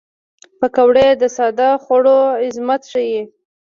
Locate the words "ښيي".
2.91-3.21